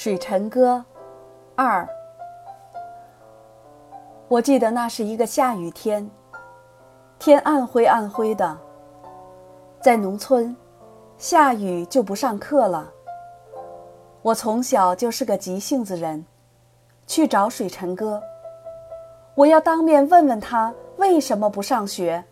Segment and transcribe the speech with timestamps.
[0.00, 0.84] 水晨歌
[1.56, 1.84] 二。
[4.28, 6.08] 我记得那是一个下雨天，
[7.18, 8.56] 天暗灰暗灰的。
[9.80, 10.56] 在农村，
[11.16, 12.88] 下雨就不上课了。
[14.22, 16.24] 我从小就是个急性子人，
[17.04, 18.22] 去找水晨歌，
[19.34, 22.24] 我要当面问问他为什么不上学。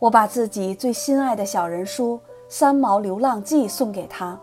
[0.00, 2.18] 我把自己最心爱的小人书
[2.48, 4.36] 《三毛流浪记》送给他。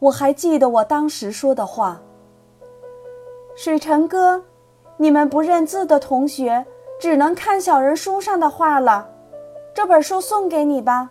[0.00, 2.00] 我还记得我当时说的话
[3.56, 4.44] ：“水晨哥，
[4.96, 6.64] 你们不认字的同学
[7.00, 9.10] 只能看小人书上的画了，
[9.74, 11.10] 这本书送给你吧。”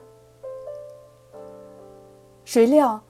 [2.46, 3.02] 谁料，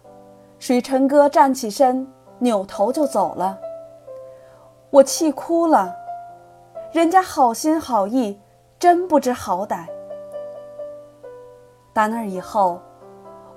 [0.58, 3.60] 水晨哥站起身，扭头就走了。
[4.90, 5.96] 我气哭了，
[6.92, 8.40] 人家好心好意，
[8.80, 9.86] 真不知好歹。
[11.94, 12.82] 打那以后。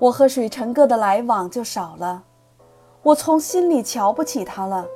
[0.00, 2.22] 我和水晨哥的来往就少了，
[3.02, 4.86] 我从心里瞧不起他了。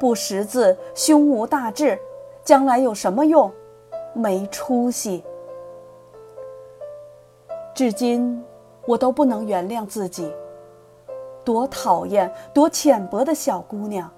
[0.00, 1.98] 不识字，胸无大志，
[2.42, 3.52] 将来有什么用？
[4.14, 5.22] 没出息。
[7.74, 8.42] 至今，
[8.86, 10.32] 我都不能原谅自己。
[11.44, 14.10] 多讨厌，多浅薄的小姑娘！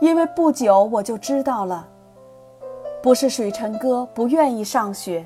[0.00, 1.86] 因为不久我就知道了，
[3.00, 5.24] 不是水晨哥不愿意上学，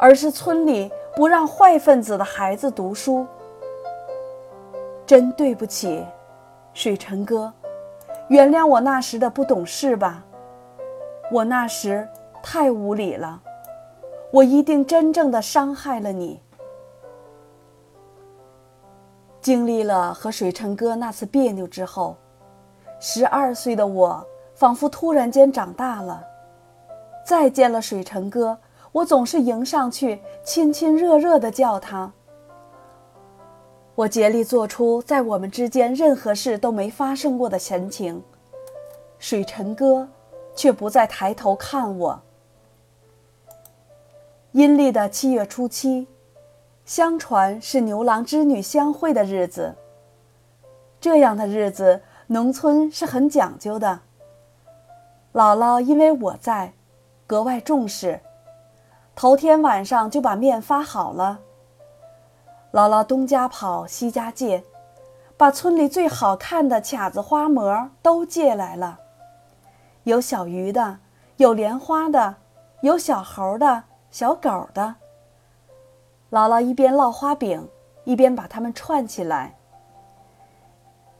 [0.00, 0.90] 而是村里。
[1.14, 3.26] 不让坏分子的孩子读书，
[5.06, 6.04] 真对不起，
[6.72, 7.52] 水晨哥，
[8.28, 10.24] 原谅我那时的不懂事吧。
[11.30, 12.08] 我那时
[12.42, 13.40] 太无理了，
[14.30, 16.40] 我一定真正的伤害了你。
[19.40, 22.16] 经历了和水晨哥那次别扭之后，
[23.00, 26.24] 十二岁的我仿佛突然间长大了，
[27.26, 28.56] 再见了水晨哥。
[28.92, 32.12] 我总是迎上去，亲亲热热地叫他。
[33.94, 38.22] 我竭力做出在我们之间任何事都没发生过的神情，
[39.18, 40.06] 水晨哥
[40.54, 42.22] 却不再抬头看我。
[44.52, 46.06] 阴历的七月初七，
[46.84, 49.74] 相传是牛郎织女相会的日子。
[51.00, 54.00] 这样的日子，农村是很讲究的。
[55.32, 56.74] 姥姥因为我在，
[57.26, 58.20] 格外重视。
[59.22, 61.38] 头天晚上就把面发好了。
[62.72, 64.64] 姥姥东家跑西家借，
[65.36, 68.98] 把村里最好看的卡子花模都借来了，
[70.02, 70.98] 有小鱼的，
[71.36, 72.34] 有莲花的，
[72.80, 74.96] 有小猴的，小狗的。
[76.32, 77.68] 姥姥一边烙花饼，
[78.02, 79.56] 一边把它们串起来。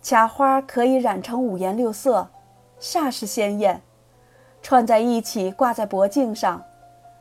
[0.03, 2.27] 卡花可以染成五颜六色，
[2.81, 3.81] 煞是鲜艳，
[4.61, 6.65] 串在一起挂在脖颈上。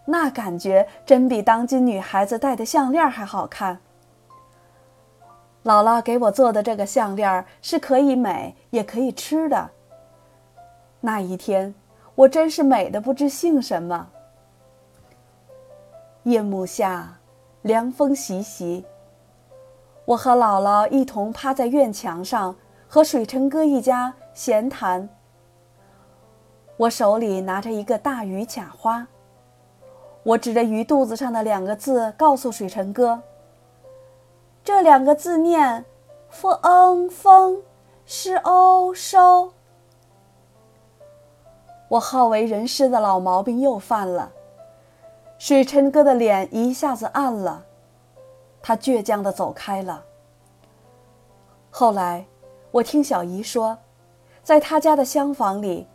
[0.05, 3.79] 那感觉真比当今女孩子戴的项链还好看。
[5.63, 9.69] 姥姥给我做的这个项链是可以美也可以吃的。
[10.99, 11.73] 那一天，
[12.15, 14.09] 我真是美的不知姓什么。
[16.23, 17.19] 夜幕下，
[17.61, 18.85] 凉风习习。
[20.05, 22.55] 我和姥姥一同趴在院墙上，
[22.87, 25.07] 和水晨哥一家闲谈。
[26.77, 29.07] 我手里拿着一个大鱼卡花。
[30.23, 33.21] 我指着鱼肚子上的两个字，告诉水晨哥
[34.63, 35.83] ：“这两个字念
[36.29, 37.61] ‘风恩风，
[38.05, 39.51] 是欧收’。”
[41.89, 44.31] 我好为人师的老毛病又犯了。
[45.39, 47.65] 水晨哥的脸一下子暗了，
[48.61, 50.03] 他倔强地走开了。
[51.71, 52.23] 后来，
[52.69, 53.75] 我听小姨说，
[54.43, 55.87] 在他家的厢房里，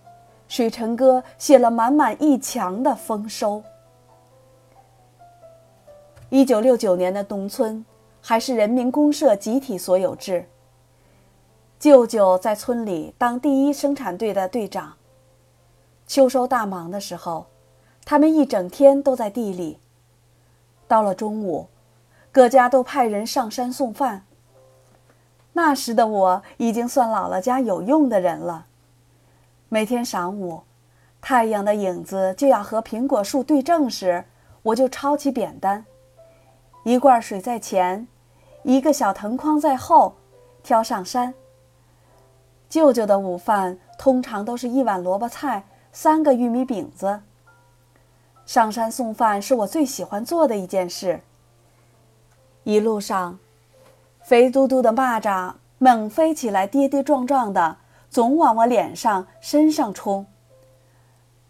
[0.48, 3.62] 水晨哥写了满满一墙的丰收。
[6.28, 7.84] 一九六九年的农村
[8.20, 10.48] 还是人民公社集体所有制。
[11.78, 14.94] 舅舅在村里当第一生产队的队长。
[16.04, 17.47] 秋收大忙的时候，
[18.04, 19.78] 他们一整天都在地里。
[20.88, 21.69] 到了中午，
[22.32, 24.25] 各家都派人上山送饭。
[25.53, 28.66] 那时的我已经算姥姥家有用的人了。
[29.68, 30.62] 每天晌午，
[31.21, 34.24] 太阳的影子就要和苹果树对正时，
[34.62, 35.84] 我就抄起扁担。
[36.86, 38.06] 一罐水在前，
[38.62, 40.15] 一个小藤筐在后，
[40.62, 41.34] 挑上山。
[42.68, 47.22] 舅舅的午饭通常都是一碗萝卜菜，三个玉米饼子。
[48.44, 51.22] 上山送饭是我最喜欢做的一件事。
[52.62, 53.36] 一路上，
[54.21, 57.78] 肥嘟嘟的蚂蚱猛飞起来，跌跌撞撞的，
[58.09, 60.24] 总往我脸上、身上冲。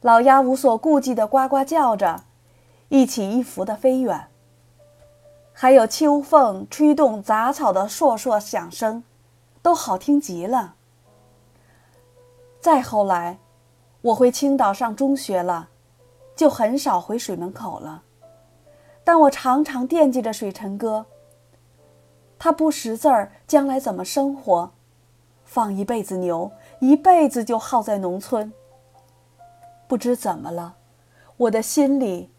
[0.00, 2.23] 老鸭无所顾忌的呱呱叫着，
[2.88, 4.29] 一起一伏的飞远。
[5.58, 9.03] 还有秋风吹动杂草的烁烁响声，
[9.62, 10.75] 都好听极了。
[12.61, 13.38] 再后来，
[14.03, 15.70] 我回青岛上中学了，
[16.37, 18.03] 就很少回水门口了。
[19.03, 21.06] 但我常常惦记着水晨哥。
[22.38, 24.70] 他不识字儿，将来怎么生活？
[25.47, 28.52] 放一辈子牛，一辈子就耗在农村。
[29.88, 30.75] 不知怎么了，
[31.38, 32.31] 我的心里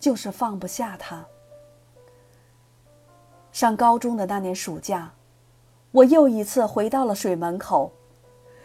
[0.00, 1.24] 就是放不下他。
[3.54, 5.12] 上高中的那年暑假，
[5.92, 7.92] 我又一次回到了水门口，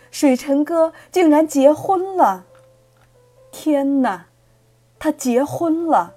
[0.10, 2.44] 水尘哥竟然结婚了！
[3.52, 4.26] 天哪，
[4.98, 6.16] 他结婚了！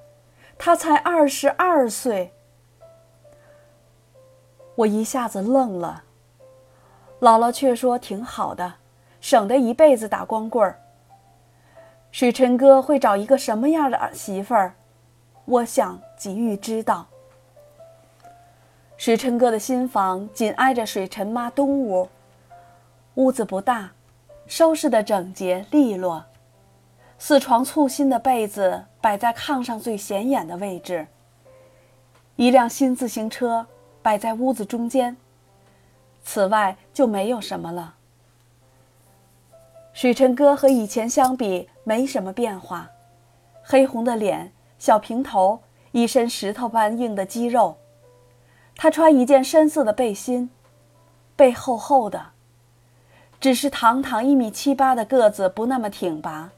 [0.57, 2.33] 他才二十二岁，
[4.77, 6.05] 我一下子愣了。
[7.21, 8.77] 姥姥却说挺好的，
[9.21, 10.81] 省得一辈子打光棍儿。
[12.11, 14.75] 水尘哥会找一个什么样的媳妇儿？
[15.45, 17.09] 我想急于知道。
[19.03, 22.09] 水尘哥的新房紧挨着水尘妈东屋，
[23.15, 23.91] 屋子不大，
[24.47, 26.25] 收拾的整洁利落。
[27.19, 31.05] 四床簇新的被子摆在炕上最显眼的位置。
[32.37, 33.67] 一辆新自行车
[34.03, 35.17] 摆在屋子中间。
[36.23, 37.97] 此外就没有什么了。
[39.93, 42.89] 水尘哥和以前相比没什么变化，
[43.65, 45.59] 黑红的脸，小平头，
[45.91, 47.77] 一身石头般硬的肌肉。
[48.77, 50.51] 他穿一件深色的背心，
[51.37, 52.31] 背厚厚的，
[53.39, 56.51] 只是堂堂一米七八的个子不那么挺拔。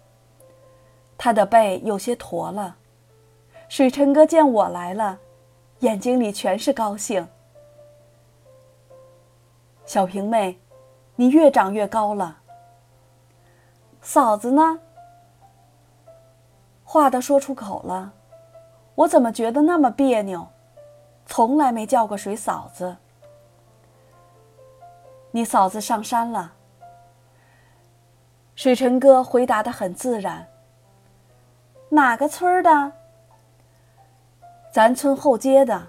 [1.18, 2.76] 他的背有些驼了，
[3.68, 5.18] 水尘哥见我来了，
[5.80, 7.26] 眼睛里全是高兴。
[9.84, 10.58] 小平妹，
[11.16, 12.38] 你越长越高了。
[14.00, 14.80] 嫂子呢？
[16.82, 18.12] 话都说出口了，
[18.94, 20.48] 我怎么觉得那么别扭？
[21.26, 22.96] 从来没叫过谁嫂子。
[25.30, 26.52] 你嫂子上山了。
[28.54, 30.46] 水晨哥回答的很自然。
[31.88, 32.92] 哪个村的？
[34.70, 35.88] 咱村后街的，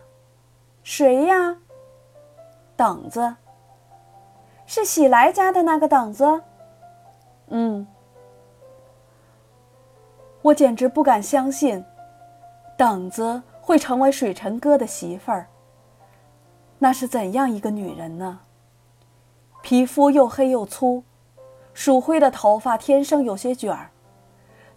[0.84, 1.58] 谁呀？
[2.76, 3.36] 等子。
[4.66, 6.42] 是喜来家的那个等子。
[7.48, 7.86] 嗯。
[10.42, 11.84] 我简直不敢相信，
[12.78, 15.48] 等子会成为水晨哥的媳妇儿。
[16.78, 18.42] 那是怎样一个女人呢？
[19.64, 21.04] 皮肤又黑又粗，
[21.74, 23.90] 鼠灰的头发天生有些卷儿。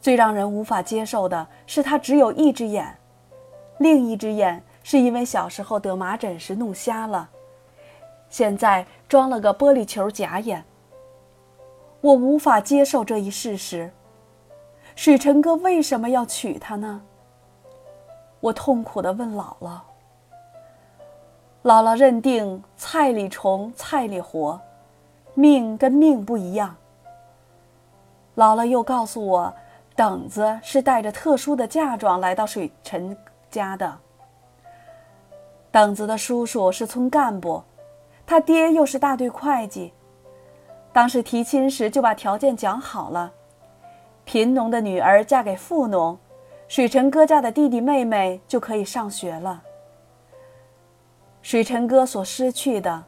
[0.00, 2.96] 最让人无法接受的是，他只有一只眼，
[3.76, 7.28] 另一只眼是因为小时候得麻疹时弄瞎了，
[8.30, 10.64] 现在装了个玻璃球假眼。
[12.00, 13.92] 我无法接受这一事实。
[14.96, 17.02] 水晨哥为什么要娶她呢？
[18.40, 19.80] 我痛苦地问姥姥。
[21.62, 24.60] 姥姥认定菜里虫，菜里活，
[25.34, 26.76] 命跟命不一样。
[28.36, 29.52] 姥姥又告诉我。
[29.96, 33.18] 等子是带着特殊的嫁妆来到水尘
[33.50, 33.98] 家的。
[35.72, 37.60] 等子的叔叔是村干部，
[38.24, 39.92] 他爹又是大队会计。
[40.92, 43.32] 当时提亲时就把条件讲好了：
[44.24, 46.16] 贫农的女儿嫁给富农，
[46.68, 49.62] 水尘哥家的弟弟妹妹就可以上学了。
[51.42, 53.04] 水尘哥所失去的，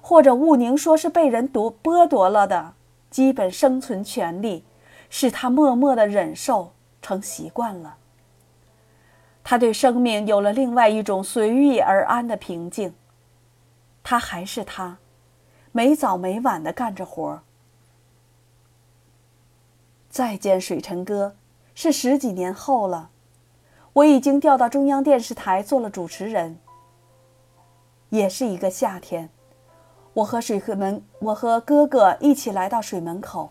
[0.00, 2.74] 或者雾宁说是被人夺剥夺了的
[3.10, 4.64] 基本生存权利。
[5.08, 7.96] 是他默默的忍受成习惯了。
[9.44, 12.92] 他对生命有了另外一种随遇而安的平静。
[14.02, 14.98] 他还是他，
[15.70, 17.42] 没早没晚的干着活儿。
[20.08, 21.36] 再见水尘哥，
[21.76, 23.10] 是十几年后了。
[23.92, 26.58] 我已经调到中央电视台做了主持人。
[28.08, 29.28] 也是一个夏天，
[30.14, 33.50] 我和水和门，我和哥哥一起来到水门口。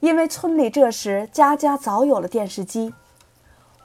[0.00, 2.94] 因为村里这时家家早有了电视机，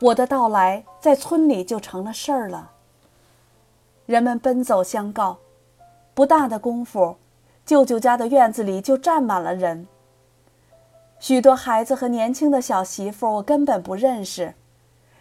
[0.02, 2.72] 我的到来在村里就成了事儿了。
[4.06, 5.38] 人们奔走相告，
[6.14, 7.16] 不大的功夫，
[7.66, 9.88] 舅舅家的院子里就站满了人。
[11.22, 14.56] 许多孩子和年轻的小媳妇我根本不认识，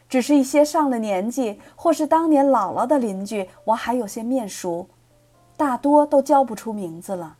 [0.08, 4.88] 只是一些上了年纪或是当年姥姥的邻居，我还有些面熟，
[5.56, 7.36] 大多都叫不出名字了。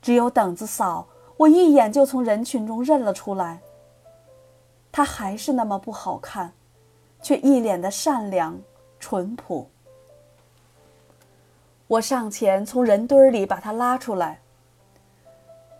[0.00, 1.06] 只有等子嫂。
[1.40, 3.60] 我一眼就从人群中认了出来。
[4.92, 6.52] 她还是那么不好看，
[7.22, 8.60] 却一脸的善良
[8.98, 9.70] 淳朴。
[11.86, 14.40] 我上前从人堆里把她拉出来。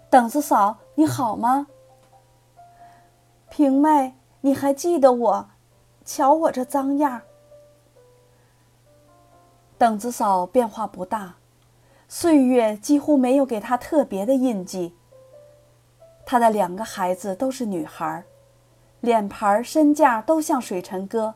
[0.08, 1.66] 等子嫂，你好吗？
[3.48, 5.48] 平妹，你还记得我？
[6.04, 7.22] 瞧我这脏样。
[9.78, 11.36] 等子嫂变化不大，
[12.06, 14.94] 岁月几乎没有给她特别的印记。
[16.26, 18.22] 她的两个孩子都是女孩，
[19.00, 21.34] 脸盘、身价都像水尘哥。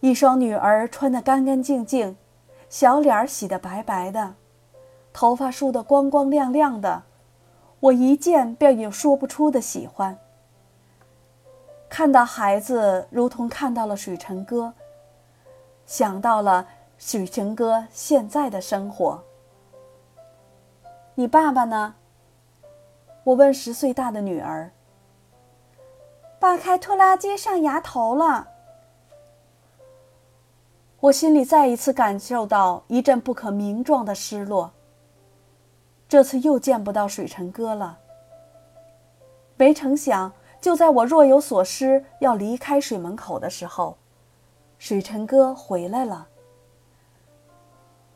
[0.00, 2.18] 一双女儿穿得干干净净，
[2.68, 4.34] 小脸洗得白白的，
[5.10, 7.04] 头发梳得光光亮亮的，
[7.82, 10.16] 我一见便有说不出的喜欢。
[11.88, 14.72] 看到孩子，如同看到了水尘哥，
[15.84, 16.64] 想到了
[16.96, 19.20] 水尘哥现在的生活。
[21.16, 21.96] 你爸爸呢？
[23.24, 24.70] 我问十岁大的女儿。
[26.38, 28.46] 爸开拖拉机上崖头了。
[31.00, 34.70] 我心里再一次感受到一阵不可名状的失落。
[36.12, 37.98] 这次又见不到水尘哥了。
[39.56, 40.30] 没成想。
[40.60, 43.96] 就在我若有所思要离开水门口的时候，
[44.78, 46.28] 水尘哥回来了。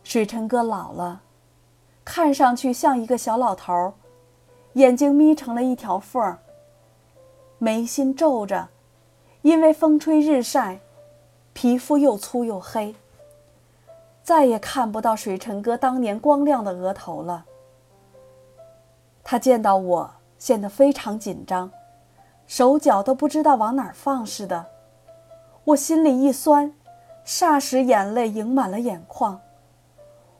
[0.04, 1.22] 水尘哥老了，
[2.04, 3.94] 看上去像一个小老头，
[4.74, 6.38] 眼睛眯成了一条缝儿，
[7.56, 8.68] 眉心皱着，
[9.40, 10.78] 因为风吹日晒，
[11.54, 12.94] 皮肤又粗又黑。
[14.22, 17.46] 再也看不到水尘哥当年光亮的额头了。
[19.28, 21.68] 他见到我，显得非常紧张。
[22.46, 24.66] 手脚都不知道往哪儿放似的，
[25.64, 26.72] 我心里一酸，
[27.26, 29.40] 霎时眼泪盈满了眼眶。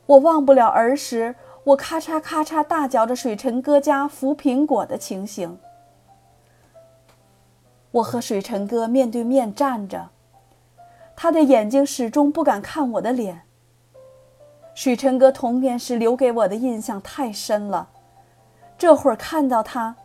[0.07, 5.59] 我忘不了儿时我咔嚓咔嚓大嚼着水尘哥家腐苹果的情形。
[7.91, 10.11] 我和水尘哥面对面站着，
[11.17, 13.43] 他的眼睛始终不敢看我的脸。
[14.77, 17.89] 水尘哥童年时留给我的印象太深了，
[18.79, 19.97] 这会儿看到他。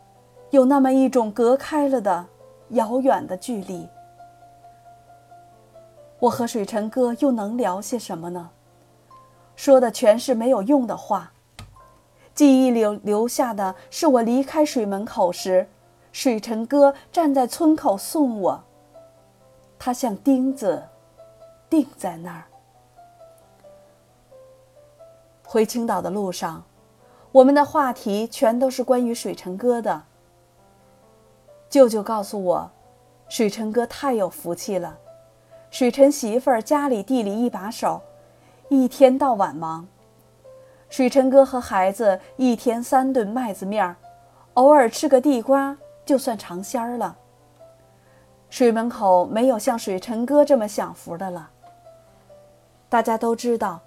[0.50, 2.26] 有那么一种隔开了的
[2.70, 3.88] 遥远的距离。
[6.18, 8.50] 我和水尘哥又能聊些什么呢？
[9.56, 11.32] 说的全是没有用的话。
[12.34, 15.66] 记忆里留下的是我离开水门口时，
[16.12, 18.62] 水尘哥站在村口送我。
[19.78, 20.82] 他像钉子，
[21.70, 22.44] 钉在那儿。
[25.44, 26.62] 回青岛的路上，
[27.32, 30.02] 我们的话题全都是关于水尘哥的。
[31.70, 32.70] 舅舅告诉我，
[33.28, 34.98] 水尘哥太有福气了。
[35.70, 38.02] 水尘媳妇儿家里地里一把手，
[38.68, 39.88] 一天到晚忙。
[40.90, 43.96] 水尘哥和孩子一天三顿麦子面儿，
[44.52, 45.74] 偶尔吃个地瓜
[46.04, 47.16] 就算尝鲜儿了。
[48.50, 51.48] 水门口没有像水尘哥这么享福的了。
[52.90, 53.80] 大家都知道，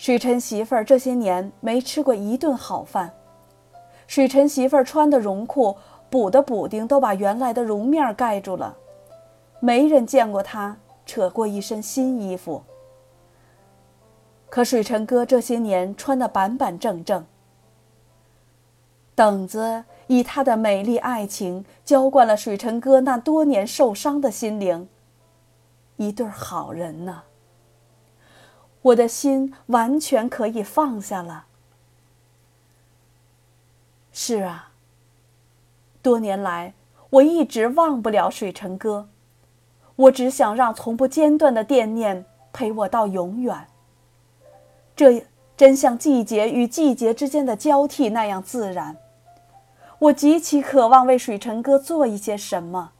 [0.00, 3.12] 水晨媳妇儿这些年没吃过一顿好饭。
[4.06, 5.76] 水晨媳妇儿穿的绒裤。
[6.08, 8.74] 补的补丁都把原来的绒面盖住了，
[9.60, 10.76] 没人见过他
[11.06, 12.62] 扯过一身新衣服。
[14.48, 17.24] 可水晨哥这些年穿的板板正正。
[19.14, 24.88] 等子以他的美丽爱情浇灌了水晨哥那多年受伤的心灵。
[25.96, 27.22] 一对好人呢。
[28.82, 31.46] 我的心完全可以放下了。
[34.12, 34.68] 是啊。
[36.02, 36.72] 多年来，
[37.10, 39.06] 我一直忘不了水尘哥，
[39.96, 43.66] 我只想让从不间断的惦念陪我到永远。
[44.96, 45.26] 这
[45.58, 48.96] 真像季节与季节之间的交替那样自然。
[49.98, 52.92] 我极其渴望为水尘哥做一些什么，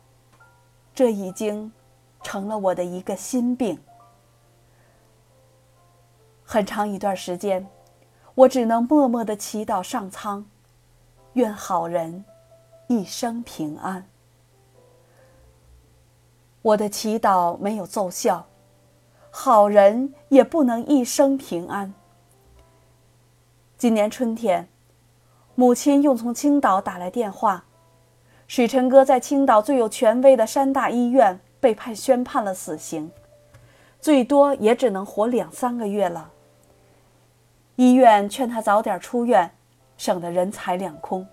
[0.94, 1.72] 这已经
[2.22, 3.78] 成了我的一个心病。
[6.52, 7.64] 很长一段时间，
[8.34, 10.44] 我只能默默的祈祷上苍，
[11.34, 12.24] 愿好人。
[12.88, 14.08] 一生平安。
[16.60, 18.48] 我的祈祷没有奏效，
[19.30, 21.94] 好人也不能一生平安。
[23.78, 24.68] 今年春天，
[25.54, 27.64] 母亲又从青岛打来电话，
[28.48, 33.12] 水尘哥在青岛最有权威的山大医院被判宣判了死刑，
[34.00, 36.32] 最多也只能活两三个月了。
[37.80, 39.50] 医院劝他早点出院，
[39.96, 41.26] 省得人财两空。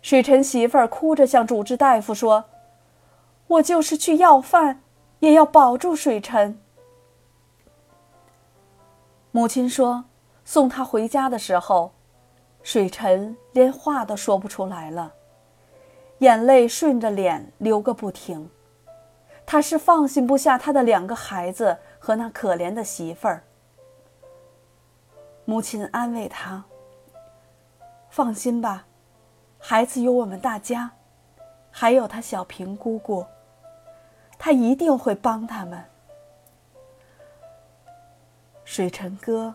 [0.00, 2.46] 水尘媳妇儿哭着向主治大夫说
[3.46, 4.80] ：“我就是去要饭，
[5.18, 6.58] 也要保住水尘。”
[9.30, 10.06] 母亲说
[10.42, 11.92] ：“送他回家的时候，
[12.62, 15.12] 水尘连话都说不出来了，
[16.20, 18.48] 眼泪顺着脸流个不停。
[19.44, 23.44] 他是放心不下他的两个孩子和那可怜的媳妇儿。”
[25.46, 26.62] 母亲安慰他
[28.10, 28.86] ：“放心吧。”
[29.58, 30.90] 孩子有我们大家，
[31.70, 33.24] 还有他小平姑姑，
[34.38, 35.82] 他一定会帮他们。
[38.64, 39.54] 水辰哥，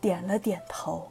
[0.00, 1.10] 点了点头。